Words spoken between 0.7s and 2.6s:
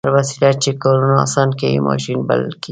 کارونه اسانه کوي ماشین بلل